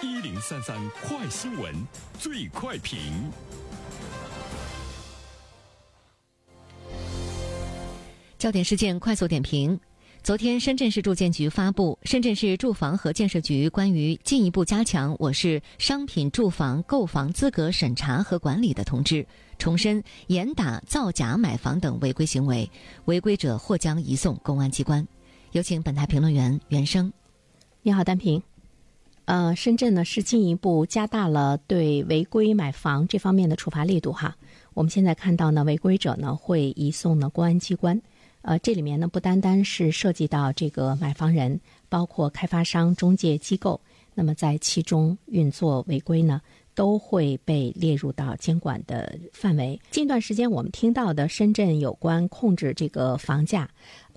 [0.00, 1.74] 一零三三快新闻，
[2.20, 3.00] 最快评。
[8.38, 9.80] 焦点事件快速点评：
[10.22, 19.16] 昨天，深圳市住建局发布《深圳市住房和建设局关于进一步加强我市商品住房购房资格审查和管理的通知》，
[19.58, 22.70] 重申严打造假买房等违规行为，
[23.06, 25.04] 违规者或将移送公安机关。
[25.50, 27.12] 有请本台评论员袁生。
[27.82, 28.40] 你好，单平。
[29.28, 34.34] 呃，深圳呢是进一步加大了对违规买房这方面的处罚力度哈。
[34.72, 38.00] 我们现在看到呢，违规者呢会移送呢公安机关。
[38.40, 43.78] 呃，这里面呢不单单是涉及到这个买房人，包括开发商、中介机构，
[44.14, 46.40] 那么在其中运作违规呢。
[46.74, 49.80] 都会被列入到监管的范围。
[49.90, 53.68] 近段时间，我们听到的深圳有关控制这个房价、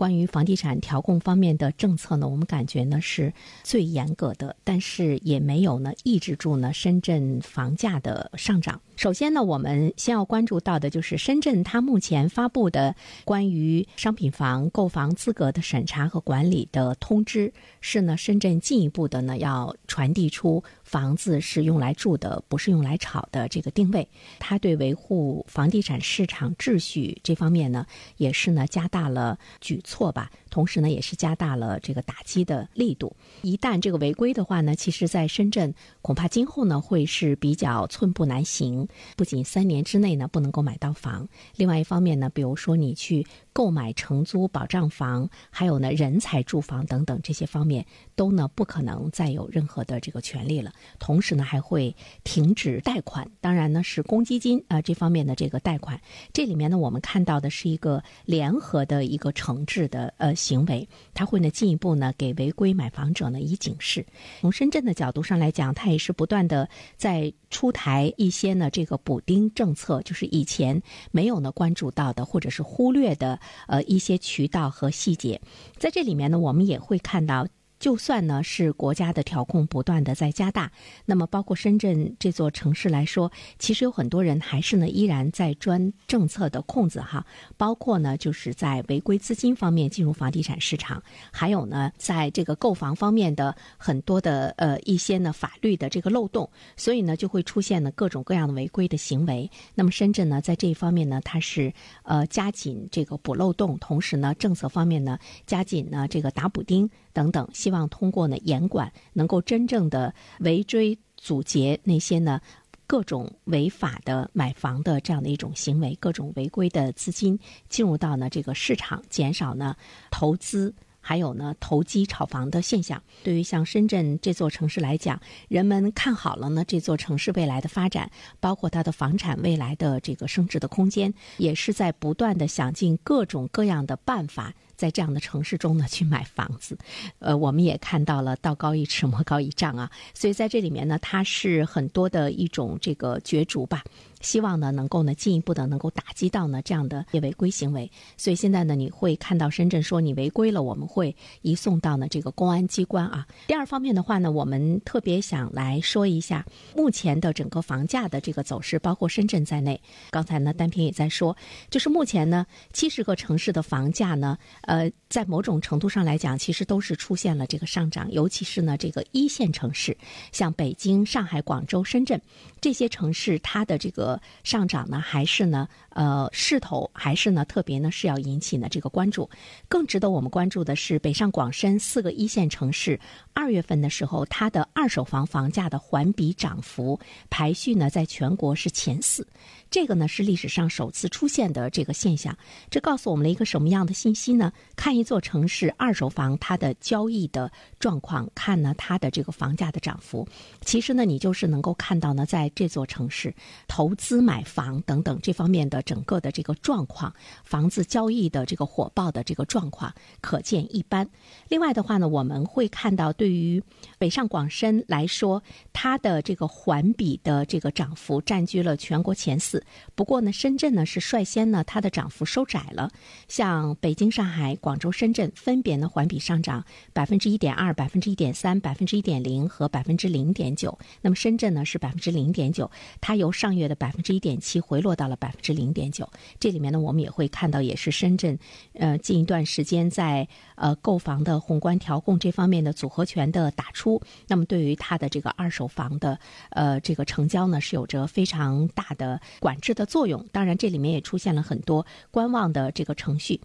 [0.02, 8.82] 关于房地产调控方面的政策呢，我们感觉呢是最严格的，但是也没有呢抑制住呢深圳房价的上涨。
[8.96, 20.64] 首先呢，我们先要关注到的就是深圳它目前发布的关于商品房购房资格的审查和管理的通知，是呢深圳进一步的呢要传递出。
[20.84, 23.48] 房子是用来住的，不是用来炒的。
[23.48, 24.06] 这个定位，
[24.40, 27.86] 它对维护房地产市场秩序这方面呢，
[28.18, 30.32] 也是呢加大了举错吧。
[30.50, 33.16] 同时呢，也是加大了这个打击的力度。
[33.42, 38.88] 一旦这个违规的话呢，其实在深圳恐怕今后呢会是比较寸步难行。
[39.16, 50.74] 不仅三年之内呢不能够买到房，另外一方面呢，比如说你去购买承租保障房，还有呢人才住房等等这些方面，都呢不可能再有任何的这个权利了。
[51.00, 56.00] 同时呢，还会停止贷款，当然呢是公积金啊这方面的这个贷款。
[56.34, 64.06] 这里面呢，我们看到的是一个联合的一个惩治的呃行为，他会呢进一步呢给违规买房者呢以警示。
[64.42, 75.40] 从深圳的角度上来讲，它也是不断的在出台一些呢这个补丁政策，就是以前没有呢关注到的或者是忽略的呃一些渠道和细节。
[75.78, 77.48] 在这里面呢，我们也会看到。
[77.82, 80.72] 就算呢是国家的调控不断的在加大，
[81.04, 87.26] 那么包括深圳这座城市来说，其实有很多人还是呢依然在钻政策的空子哈。
[87.58, 99.50] 包括呢就是在违规资金方面进入房地产市场，还有呢在这个购房方面的很多的呃一些呢法律的这个漏洞，所以呢就会出现呢各种各样的违规的行为。
[99.74, 105.18] 那么深圳呢在这一方面呢，它是呃加紧这个补漏洞，同时呢政策方面呢
[105.48, 106.88] 加紧呢这个打补丁。
[107.14, 112.42] 等等，希望通过呢严管，能够真正的围追阻截那些呢
[112.86, 117.40] 各种违法的买房的这样的一种行为，各种违规的资金
[117.70, 119.78] 进入到呢这个市场，减少呢
[120.12, 120.76] 投资。
[121.04, 136.76] 还有呢，投机炒房的现象，对于像深圳这座城市来讲，人们看好了呢这座城市未来的发展，包括它的房产未来的这个升值的空间，也是在不断的想尽各种各样的办法，在这样的城市中呢去买房子。
[137.20, 143.84] 呃，我们也看到了道高一尺，魔高一丈啊，所以在这里面呢，它是很多的一种这个角逐吧。
[144.22, 147.90] 希望呢，能够呢进一步的能够打击到呢这样的违规行为。
[148.18, 153.28] 所以现在呢，你会看到深圳说你违规了，我们会移送到呢这个公安机关啊。
[153.48, 156.46] 第二方面的话呢，我们特别想来说一下
[156.76, 159.82] 目前的整个房价的这个走势，包括深圳在内。
[160.10, 161.36] 刚才呢，单平也在说，
[161.70, 169.98] 就是目前呢，七十个城市的房价呢，呃，在某种程度上来讲，其实都是出现了这个上涨，尤其是呢这个一线城市，
[170.32, 172.22] 像北京、上海、广州、深圳
[172.60, 174.11] 这些城市，它的这个。
[174.44, 175.68] 上涨呢，还是呢？
[175.90, 177.44] 呃，势头还是呢？
[177.44, 179.30] 特别呢是要引起呢这个关注。
[179.68, 182.98] 更值得我们关注的是，北上广深四个一线城市
[183.34, 186.98] 二月份的时候，它的二手房房价的环比涨幅
[187.30, 189.28] 排序呢，在全国是前四。
[189.70, 192.38] 这个呢是历史上首次出现的这个现象。
[192.70, 194.54] 这告诉我们了一个什么样的信息呢？
[194.78, 200.26] 看一座城市二手房它的交易的状况，看呢它的这个房价的涨幅。
[200.62, 203.34] 其实呢，你就是能够看到呢，在这座城市
[203.68, 207.14] 投资买房等等这方面的整个的这个状况，
[207.44, 211.08] 房子交易的这个火爆的这个状况可见一斑。
[211.50, 213.62] 另外的话呢，我们会看到对于
[214.00, 219.64] 北上广深来说，它的这个环比的这个涨幅占据了全国前四。
[219.94, 222.90] 不过呢，深圳呢是率先呢它的涨幅收窄了，
[223.28, 230.80] 像北京、上海、广州、深圳分别呢环比上涨百分之一点二、百分之一点三、百分之一点零和百分之零点九。
[231.04, 233.91] 那么深圳呢是百分之零点九，它由上月的百。
[233.92, 236.10] 百分之一点七回落到了百分之零点九。
[236.40, 238.40] 这里面呢，我们也会看到，也是深圳，
[238.72, 246.18] 呃，近一段时间在呃购房的宏观调控这方面的组合拳的打出，那么对于它的这个二手房的
[246.52, 250.26] 呃这个成交呢，是有着非常大的管制的作用。
[250.32, 253.42] 当然，这里面也出现了很多观望的这个程序。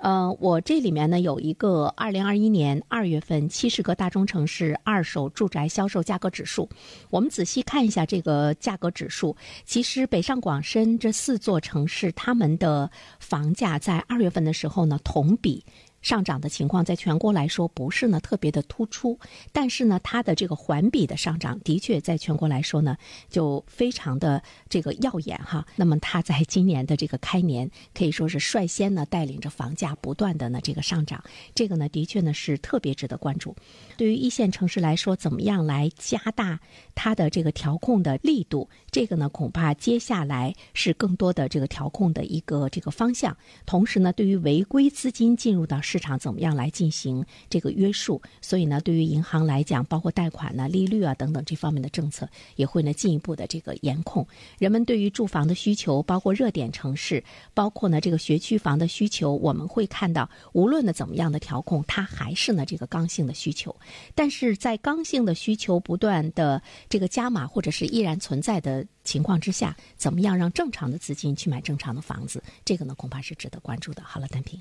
[0.00, 6.68] 呃，我这里面呢有一个二零二一年二月份七十个大中城市二手住宅销售价格指数，
[7.10, 9.36] 我们仔细看一下这个价格指数。
[9.66, 15.64] 其实北上广深这四座城市，他们的房价在二月份的时候呢，同比。
[16.02, 19.18] 上涨的情况在全国来说不是呢特别的突出，
[19.52, 22.96] 但是呢它的这个环比的上涨的确在全国来说呢
[23.28, 25.66] 就非常的这个耀眼哈。
[25.76, 31.22] 那么它在今年的这个开年可以说是率先呢带领着房价不断的呢这个上涨，
[31.54, 33.54] 这个呢的确呢是特别值得关注。
[33.96, 36.58] 对于一线城市来说，怎么样来加大
[36.94, 38.68] 它的这个调控的力度？
[38.90, 43.36] 这个呢恐怕接下来是更多的这个调控的一个这个方向。
[43.66, 48.22] 同时呢，对于违规资金进入到市场怎么样来进行这个约束？
[48.40, 54.24] 所以呢，对于银行来讲，包括贷款呢、利率啊等等这方面的政策，也会呢进一步的这个严控。
[54.58, 63.74] 人们对于住房的需求，包括热点城市，包括呢这个学区房的需求，我们会看到，无论呢怎么样的调控，它还是呢这个刚性的需求。
[64.14, 72.40] 但是在刚性的需求不断的这个加码，或者是依然存在的情况之下，怎么样让正常的资金去买正常的房子？
[72.64, 74.02] 这个呢，恐怕是值得关注的。
[74.04, 74.60] 好了，单平。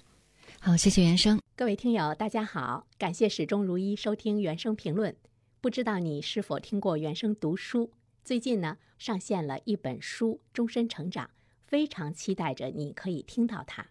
[0.61, 1.39] 好，谢谢原生。
[1.55, 5.15] 各位听友，大家好，感谢始终如一收听原生评论。
[5.61, 7.89] 不知道你是否听过原生读书？
[8.25, 11.25] 最近呢，上线了一本书《终身成长》，
[11.63, 13.83] 非常期待着你可以听到它。《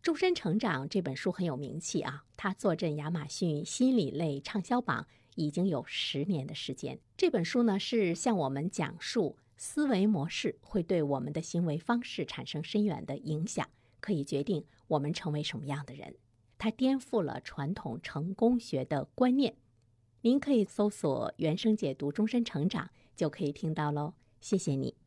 [0.00, 6.98] 终身成长》这本书很有名气啊，它坐镇亚马逊心理类畅销榜已经有十年的时间。
[7.18, 13.68] 这本书呢，是向我们讲述思维模式会对我们的行为方式产生深远的影响。
[14.06, 16.14] 可以决定我们成为什么样的人，
[16.56, 19.56] 它颠覆了传统成功学的观念。
[20.20, 24.14] 您可以搜索“原生解读终身成长”，就可以听到喽。
[24.40, 25.05] 谢谢你。